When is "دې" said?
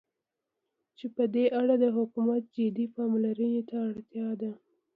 1.33-1.45